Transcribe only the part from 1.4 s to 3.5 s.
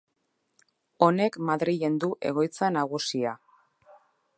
Madrilen du egoitza nagusia.